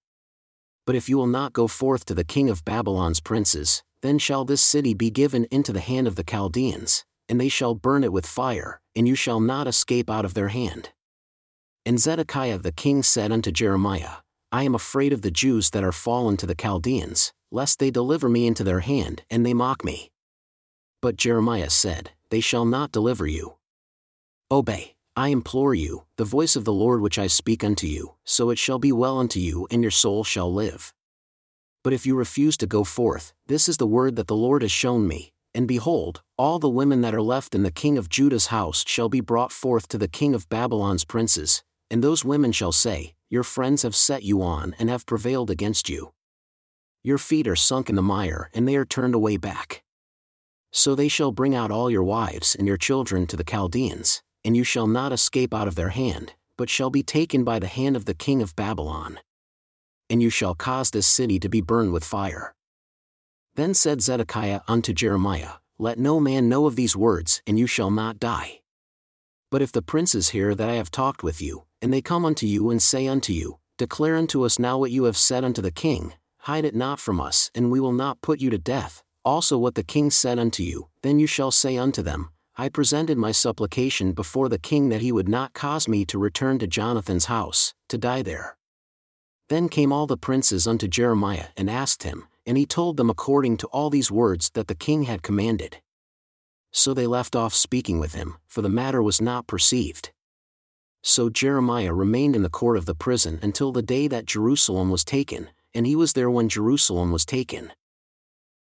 But 0.86 0.96
if 0.96 1.10
you 1.10 1.18
will 1.18 1.26
not 1.26 1.52
go 1.52 1.66
forth 1.66 2.06
to 2.06 2.14
the 2.14 2.24
king 2.24 2.48
of 2.48 2.64
Babylon's 2.64 3.20
princes, 3.20 3.82
then 4.00 4.18
shall 4.18 4.46
this 4.46 4.62
city 4.62 4.94
be 4.94 5.10
given 5.10 5.46
into 5.50 5.74
the 5.74 5.80
hand 5.80 6.06
of 6.06 6.14
the 6.14 6.24
Chaldeans, 6.24 7.04
and 7.28 7.38
they 7.38 7.50
shall 7.50 7.74
burn 7.74 8.02
it 8.02 8.14
with 8.14 8.24
fire, 8.24 8.80
and 8.96 9.06
you 9.06 9.14
shall 9.14 9.40
not 9.40 9.66
escape 9.66 10.08
out 10.08 10.24
of 10.24 10.32
their 10.32 10.48
hand. 10.48 10.88
And 11.84 12.00
Zedekiah 12.00 12.56
the 12.56 12.72
king 12.72 13.02
said 13.02 13.30
unto 13.30 13.52
Jeremiah, 13.52 14.22
I 14.50 14.62
am 14.62 14.74
afraid 14.74 15.12
of 15.12 15.20
the 15.20 15.30
Jews 15.30 15.70
that 15.70 15.84
are 15.84 15.92
fallen 15.92 16.38
to 16.38 16.46
the 16.46 16.54
Chaldeans, 16.54 17.34
lest 17.50 17.78
they 17.78 17.90
deliver 17.90 18.30
me 18.30 18.46
into 18.46 18.64
their 18.64 18.80
hand 18.80 19.22
and 19.28 19.44
they 19.44 19.52
mock 19.52 19.84
me. 19.84 20.10
But 21.02 21.16
Jeremiah 21.16 21.68
said, 21.68 22.12
They 22.30 22.40
shall 22.40 22.64
not 22.64 22.90
deliver 22.90 23.26
you. 23.26 23.56
Obey, 24.50 24.96
I 25.14 25.28
implore 25.28 25.74
you, 25.74 26.04
the 26.16 26.24
voice 26.24 26.56
of 26.56 26.64
the 26.64 26.72
Lord 26.72 27.02
which 27.02 27.18
I 27.18 27.26
speak 27.26 27.62
unto 27.62 27.86
you, 27.86 28.14
so 28.24 28.48
it 28.48 28.58
shall 28.58 28.78
be 28.78 28.90
well 28.90 29.18
unto 29.18 29.38
you 29.38 29.66
and 29.70 29.82
your 29.82 29.90
soul 29.90 30.24
shall 30.24 30.50
live. 30.50 30.94
But 31.84 31.92
if 31.92 32.06
you 32.06 32.14
refuse 32.16 32.56
to 32.58 32.66
go 32.66 32.84
forth, 32.84 33.34
this 33.48 33.68
is 33.68 33.76
the 33.76 33.86
word 33.86 34.16
that 34.16 34.28
the 34.28 34.34
Lord 34.34 34.62
has 34.62 34.72
shown 34.72 35.06
me, 35.06 35.34
and 35.54 35.68
behold, 35.68 36.22
all 36.38 36.58
the 36.58 36.70
women 36.70 37.02
that 37.02 37.14
are 37.14 37.22
left 37.22 37.54
in 37.54 37.64
the 37.64 37.70
king 37.70 37.98
of 37.98 38.08
Judah's 38.08 38.46
house 38.46 38.82
shall 38.86 39.10
be 39.10 39.20
brought 39.20 39.52
forth 39.52 39.88
to 39.88 39.98
the 39.98 40.08
king 40.08 40.34
of 40.34 40.48
Babylon's 40.48 41.04
princes, 41.04 41.62
and 41.90 42.02
those 42.02 42.24
women 42.24 42.52
shall 42.52 42.72
say, 42.72 43.14
Your 43.30 43.42
friends 43.42 43.82
have 43.82 43.94
set 43.94 44.22
you 44.22 44.40
on 44.42 44.74
and 44.78 44.88
have 44.88 45.04
prevailed 45.04 45.50
against 45.50 45.88
you. 45.88 46.12
Your 47.02 47.18
feet 47.18 47.46
are 47.46 47.56
sunk 47.56 47.90
in 47.90 47.96
the 47.96 48.02
mire 48.02 48.50
and 48.54 48.66
they 48.66 48.76
are 48.76 48.84
turned 48.84 49.14
away 49.14 49.36
back. 49.36 49.82
So 50.70 50.94
they 50.94 51.08
shall 51.08 51.32
bring 51.32 51.54
out 51.54 51.70
all 51.70 51.90
your 51.90 52.02
wives 52.02 52.54
and 52.54 52.66
your 52.66 52.76
children 52.76 53.26
to 53.26 53.36
the 53.36 53.44
Chaldeans, 53.44 54.22
and 54.44 54.56
you 54.56 54.64
shall 54.64 54.86
not 54.86 55.12
escape 55.12 55.54
out 55.54 55.68
of 55.68 55.74
their 55.74 55.90
hand, 55.90 56.34
but 56.56 56.70
shall 56.70 56.90
be 56.90 57.02
taken 57.02 57.44
by 57.44 57.58
the 57.58 57.66
hand 57.66 57.96
of 57.96 58.04
the 58.04 58.14
king 58.14 58.42
of 58.42 58.56
Babylon. 58.56 59.20
And 60.10 60.22
you 60.22 60.30
shall 60.30 60.54
cause 60.54 60.90
this 60.90 61.06
city 61.06 61.38
to 61.40 61.48
be 61.48 61.60
burned 61.60 61.92
with 61.92 62.04
fire. 62.04 62.54
Then 63.54 63.74
said 63.74 64.02
Zedekiah 64.02 64.60
unto 64.68 64.92
Jeremiah, 64.92 65.54
Let 65.78 65.98
no 65.98 66.20
man 66.20 66.48
know 66.48 66.66
of 66.66 66.76
these 66.76 66.96
words, 66.96 67.42
and 67.46 67.58
you 67.58 67.66
shall 67.66 67.90
not 67.90 68.18
die. 68.18 68.60
But 69.50 69.62
if 69.62 69.72
the 69.72 69.82
princes 69.82 70.30
hear 70.30 70.54
that 70.54 70.68
I 70.68 70.74
have 70.74 70.90
talked 70.90 71.22
with 71.22 71.40
you, 71.40 71.64
and 71.80 71.92
they 71.92 72.02
come 72.02 72.24
unto 72.24 72.46
you 72.46 72.70
and 72.70 72.82
say 72.82 73.06
unto 73.06 73.32
you, 73.32 73.58
Declare 73.76 74.16
unto 74.16 74.44
us 74.44 74.58
now 74.58 74.76
what 74.78 74.90
you 74.90 75.04
have 75.04 75.16
said 75.16 75.44
unto 75.44 75.62
the 75.62 75.70
king, 75.70 76.14
hide 76.38 76.64
it 76.64 76.74
not 76.74 76.98
from 76.98 77.20
us, 77.20 77.50
and 77.54 77.70
we 77.70 77.78
will 77.78 77.92
not 77.92 78.20
put 78.20 78.40
you 78.40 78.50
to 78.50 78.58
death, 78.58 79.02
also 79.24 79.56
what 79.56 79.74
the 79.74 79.84
king 79.84 80.10
said 80.10 80.38
unto 80.38 80.62
you, 80.62 80.88
then 81.02 81.18
you 81.18 81.26
shall 81.26 81.50
say 81.50 81.76
unto 81.76 82.02
them, 82.02 82.30
I 82.56 82.68
presented 82.68 83.16
my 83.16 83.30
supplication 83.30 84.14
before 84.14 84.48
the 84.48 84.58
king 84.58 84.88
that 84.88 85.00
he 85.00 85.12
would 85.12 85.28
not 85.28 85.52
cause 85.52 85.86
me 85.86 86.04
to 86.06 86.18
return 86.18 86.58
to 86.58 86.66
Jonathan's 86.66 87.26
house, 87.26 87.72
to 87.88 87.96
die 87.96 88.22
there. 88.22 88.56
Then 89.48 89.68
came 89.68 89.92
all 89.92 90.08
the 90.08 90.16
princes 90.16 90.66
unto 90.66 90.88
Jeremiah 90.88 91.46
and 91.56 91.70
asked 91.70 92.02
him, 92.02 92.26
and 92.44 92.56
he 92.58 92.66
told 92.66 92.96
them 92.96 93.10
according 93.10 93.58
to 93.58 93.68
all 93.68 93.90
these 93.90 94.10
words 94.10 94.50
that 94.54 94.66
the 94.66 94.74
king 94.74 95.04
had 95.04 95.22
commanded. 95.22 95.80
So 96.72 96.92
they 96.92 97.06
left 97.06 97.36
off 97.36 97.54
speaking 97.54 98.00
with 98.00 98.14
him, 98.14 98.38
for 98.48 98.60
the 98.60 98.68
matter 98.68 99.02
was 99.02 99.20
not 99.20 99.46
perceived. 99.46 100.10
So 101.02 101.30
Jeremiah 101.30 101.94
remained 101.94 102.36
in 102.36 102.42
the 102.42 102.50
court 102.50 102.76
of 102.76 102.86
the 102.86 102.94
prison 102.94 103.38
until 103.42 103.72
the 103.72 103.82
day 103.82 104.08
that 104.08 104.26
Jerusalem 104.26 104.90
was 104.90 105.04
taken, 105.04 105.50
and 105.74 105.86
he 105.86 105.96
was 105.96 106.12
there 106.12 106.30
when 106.30 106.48
Jerusalem 106.48 107.12
was 107.12 107.24
taken. 107.24 107.72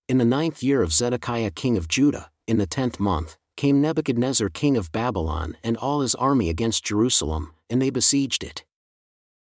In 0.07 0.17
the 0.17 0.25
ninth 0.25 0.61
year 0.61 0.81
of 0.81 0.93
Zedekiah 0.93 1.51
king 1.51 1.77
of 1.77 1.87
Judah, 1.87 2.29
in 2.47 2.57
the 2.57 2.67
tenth 2.67 2.99
month, 2.99 3.37
came 3.57 3.81
Nebuchadnezzar 3.81 4.49
king 4.49 4.77
of 4.77 4.91
Babylon 4.91 5.57
and 5.63 5.77
all 5.77 6.01
his 6.01 6.15
army 6.15 6.49
against 6.49 6.83
Jerusalem, 6.83 7.53
and 7.69 7.81
they 7.81 7.89
besieged 7.89 8.43
it. 8.43 8.65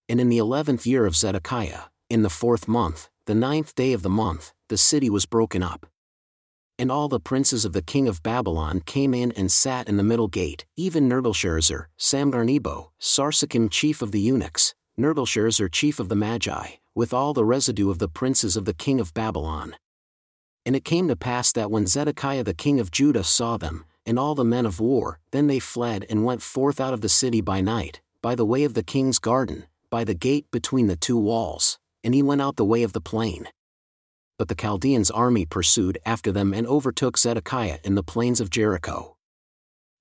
And 0.09 0.21
in 0.21 0.29
the 0.29 0.37
eleventh 0.37 0.87
year 0.87 1.05
of 1.05 1.15
Zedekiah, 1.15 1.89
in 2.09 2.23
the 2.23 2.29
fourth 2.29 2.67
month, 2.67 3.09
the 3.25 3.35
ninth 3.35 3.75
day 3.75 3.91
of 3.91 4.01
the 4.01 4.09
month, 4.09 4.53
the 4.69 4.77
city 4.77 5.09
was 5.09 5.25
broken 5.25 5.61
up. 5.61 5.85
And 6.79 6.91
all 6.91 7.07
the 7.07 7.19
princes 7.19 7.65
of 7.65 7.73
the 7.73 7.81
king 7.81 8.07
of 8.07 8.21
Babylon 8.21 8.81
came 8.81 9.15
in 9.15 9.31
and 9.31 9.51
sat 9.51 9.89
in 9.89 9.97
the 9.97 10.03
middle 10.03 10.27
gate, 10.27 10.63
even 10.75 11.09
Nergalsharezer, 11.09 11.85
Samgarnebo, 11.97 12.89
Sarsechim 13.01 13.71
chief 13.71 14.03
of 14.03 14.11
the 14.11 14.19
eunuchs, 14.19 14.75
Nergalsharezer 14.99 15.71
chief 15.71 15.99
of 15.99 16.07
the 16.07 16.15
Magi, 16.15 16.73
with 16.93 17.15
all 17.15 17.33
the 17.33 17.43
residue 17.43 17.89
of 17.89 17.97
the 17.97 18.07
princes 18.07 18.55
of 18.55 18.65
the 18.65 18.75
king 18.75 18.99
of 18.99 19.11
Babylon. 19.15 19.75
And 20.67 20.75
it 20.75 20.85
came 20.85 21.07
to 21.07 21.15
pass 21.15 21.51
that 21.53 21.71
when 21.71 21.87
Zedekiah 21.87 22.43
the 22.43 22.53
king 22.53 22.79
of 22.79 22.91
Judah 22.91 23.23
saw 23.23 23.57
them, 23.57 23.85
and 24.05 24.19
all 24.19 24.35
the 24.35 24.45
men 24.45 24.67
of 24.67 24.79
war, 24.79 25.19
then 25.31 25.47
they 25.47 25.59
fled 25.59 26.05
and 26.11 26.25
went 26.25 26.43
forth 26.43 26.79
out 26.79 26.93
of 26.93 27.01
the 27.01 27.09
city 27.09 27.41
by 27.41 27.59
night, 27.59 28.01
by 28.21 28.35
the 28.35 28.45
way 28.45 28.63
of 28.63 28.75
the 28.75 28.83
king's 28.83 29.17
garden, 29.17 29.65
by 29.89 30.03
the 30.03 30.13
gate 30.13 30.45
between 30.51 30.85
the 30.85 30.95
two 30.95 31.17
walls, 31.17 31.79
and 32.03 32.13
he 32.13 32.21
went 32.21 32.41
out 32.41 32.55
the 32.55 32.63
way 32.63 32.83
of 32.83 32.93
the 32.93 33.01
plain 33.01 33.47
but 34.37 34.47
the 34.47 34.55
Chaldeans' 34.55 35.11
army 35.11 35.45
pursued 35.45 35.97
after 36.05 36.31
them 36.31 36.53
and 36.53 36.67
overtook 36.67 37.17
Zedekiah 37.17 37.79
in 37.83 37.95
the 37.95 38.03
plains 38.03 38.39
of 38.39 38.49
Jericho. 38.49 39.17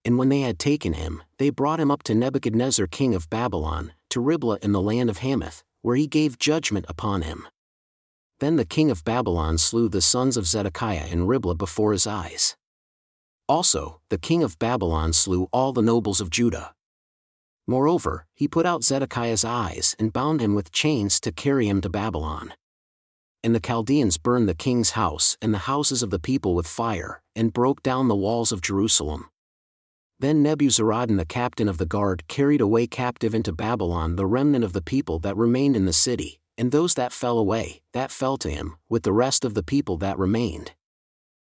And 0.04 0.18
when 0.18 0.28
they 0.28 0.42
had 0.42 0.58
taken 0.58 0.92
him, 0.92 1.22
they 1.38 1.50
brought 1.50 1.80
him 1.80 1.90
up 1.90 2.02
to 2.04 2.14
Nebuchadnezzar 2.14 2.86
king 2.86 3.14
of 3.14 3.30
Babylon, 3.30 3.92
to 4.10 4.20
Riblah 4.20 4.58
in 4.62 4.72
the 4.72 4.80
land 4.80 5.10
of 5.10 5.18
Hamath, 5.18 5.64
where 5.82 5.96
he 5.96 6.06
gave 6.06 6.38
judgment 6.38 6.84
upon 6.88 7.22
him. 7.22 7.48
Then 8.38 8.56
the 8.56 8.66
king 8.66 8.90
of 8.90 9.04
Babylon 9.04 9.56
slew 9.56 9.88
the 9.88 10.02
sons 10.02 10.36
of 10.36 10.46
Zedekiah 10.46 11.06
in 11.06 11.26
Riblah 11.26 11.56
before 11.56 11.92
his 11.92 12.06
eyes. 12.06 12.56
Also, 13.48 14.00
the 14.10 14.18
king 14.18 14.42
of 14.42 14.58
Babylon 14.58 15.12
slew 15.12 15.48
all 15.52 15.72
the 15.72 15.82
nobles 15.82 16.20
of 16.20 16.30
Judah. 16.30 16.74
Moreover, 17.66 18.26
he 18.34 18.46
put 18.46 18.66
out 18.66 18.84
Zedekiah's 18.84 19.44
eyes 19.44 19.96
and 19.98 20.12
bound 20.12 20.40
him 20.40 20.54
with 20.54 20.72
chains 20.72 21.18
to 21.20 21.32
carry 21.32 21.66
him 21.66 21.80
to 21.80 21.88
Babylon 21.88 22.52
and 23.42 23.54
the 23.54 23.60
Chaldeans 23.60 24.18
burned 24.18 24.48
the 24.48 24.54
king's 24.54 24.90
house 24.90 25.36
and 25.40 25.54
the 25.54 25.66
houses 25.68 26.02
of 26.02 26.10
the 26.10 26.18
people 26.18 26.54
with 26.54 26.66
fire, 26.66 27.22
and 27.34 27.52
broke 27.52 27.82
down 27.82 28.08
the 28.08 28.16
walls 28.16 28.52
of 28.52 28.60
Jerusalem. 28.60 29.28
Then 30.18 30.42
Nebuzaradan 30.42 31.18
the 31.18 31.26
captain 31.26 31.68
of 31.68 31.78
the 31.78 31.86
guard 31.86 32.26
carried 32.26 32.60
away 32.60 32.86
captive 32.86 33.34
into 33.34 33.52
Babylon 33.52 34.16
the 34.16 34.26
remnant 34.26 34.64
of 34.64 34.72
the 34.72 34.82
people 34.82 35.18
that 35.18 35.36
remained 35.36 35.76
in 35.76 35.84
the 35.84 35.92
city, 35.92 36.40
and 36.56 36.72
those 36.72 36.94
that 36.94 37.12
fell 37.12 37.38
away, 37.38 37.82
that 37.92 38.10
fell 38.10 38.38
to 38.38 38.50
him, 38.50 38.76
with 38.88 39.02
the 39.02 39.12
rest 39.12 39.44
of 39.44 39.54
the 39.54 39.62
people 39.62 39.98
that 39.98 40.18
remained. 40.18 40.72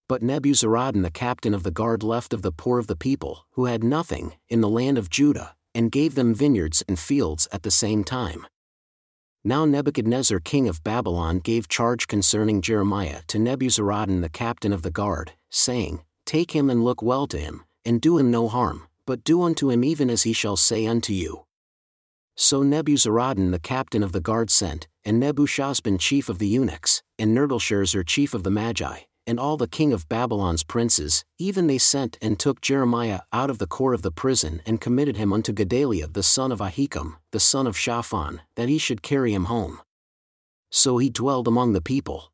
But 0.10 0.22
Nebuzaradan 0.22 1.04
the 1.04 1.12
captain 1.12 1.54
of 1.54 1.64
the 1.64 1.72
guard 1.72 2.04
left 2.04 2.34
of 2.34 2.42
the 2.42 2.52
poor 2.52 2.80
of 2.80 2.88
the 2.88 2.96
people, 2.96 3.46
who 3.52 3.66
had 3.66 3.84
nothing, 3.84 4.34
in 4.50 4.60
the 4.60 4.68
land 4.68 4.98
of 4.98 5.10
Judah, 5.10 5.56
and 5.74 5.92
gave 5.92 6.16
them 6.16 6.34
vineyards 6.34 6.84
and 6.88 7.00
fields 7.00 7.48
at 7.52 7.64
the 7.64 7.72
same 7.72 8.04
time. 8.04 8.46
Now 9.44 9.64
Nebuchadnezzar 9.64 10.42
king 10.42 10.68
of 10.68 10.84
Babylon 10.84 11.40
gave 11.40 11.70
charge 11.70 12.08
concerning 12.08 12.62
Jeremiah 12.62 13.22
to 13.28 13.38
Nebuzaradan 13.38 14.22
the 14.22 14.30
captain 14.30 14.74
of 14.74 14.82
the 14.82 14.92
guard, 14.92 15.32
saying, 15.50 16.02
Take 16.26 16.52
him 16.52 16.70
and 16.70 16.84
look 16.84 17.02
well 17.02 17.26
to 17.28 17.38
him, 17.38 17.64
and 17.86 18.02
do 18.02 18.18
him 18.18 18.30
no 18.32 18.50
harm, 18.50 18.88
but 19.06 19.24
do 19.24 19.42
unto 19.42 19.70
him 19.70 19.84
even 19.84 20.10
as 20.10 20.24
he 20.24 20.34
shall 20.34 20.58
say 20.58 20.86
unto 20.86 21.14
you. 21.14 21.46
So 22.36 22.64
Nebuzaradan 22.64 23.52
the 23.52 23.60
captain 23.60 24.04
of 24.04 24.12
the 24.12 24.20
guard 24.20 24.50
sent, 24.50 24.88
and 25.06 25.24
Nebushasban 25.24 26.00
chief 26.00 26.28
of 26.28 26.40
the 26.40 26.48
eunuchs, 26.48 27.02
and 27.18 27.36
Nergalsharezer 27.36 28.06
chief 28.06 28.34
of 28.34 28.44
the 28.44 28.52
magi, 28.52 29.00
and 29.30 29.40
all 29.40 29.58
the 29.58 29.68
king 29.68 29.94
of 29.94 30.10
Babylon's 30.10 30.64
princes, 30.64 31.24
even 31.38 31.68
they 31.68 31.78
sent 31.78 32.18
and 32.20 32.40
took 32.40 32.62
Jeremiah 32.62 33.20
out 33.32 33.52
of 33.52 33.60
the 33.60 33.68
core 33.68 33.94
of 33.94 34.02
the 34.02 34.10
prison 34.12 34.60
and 34.66 34.82
committed 34.82 35.18
him 35.18 35.32
unto 35.32 35.54
Gedaliah 35.54 36.08
the 36.08 36.24
son 36.24 36.52
of 36.52 36.58
Ahikam, 36.60 37.18
the 37.32 37.40
son 37.40 37.68
of 37.68 37.78
Shaphan, 37.78 38.42
that 38.56 38.70
he 38.70 38.80
should 38.80 39.04
carry 39.04 39.32
him 39.32 39.46
home. 39.46 39.82
So 40.72 40.98
he 40.98 41.12
dwelled 41.12 41.48
among 41.48 41.74
the 41.74 41.82
people. 41.82 42.32